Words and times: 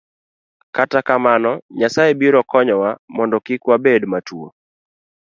Kata 0.75 0.99
kamano, 1.07 1.51
Nyasaye 1.79 2.11
biro 2.19 2.41
konyowa 2.51 2.89
mondo 3.15 3.37
kik 3.45 3.61
wabed 3.69 4.01
matuwo. 4.11 4.47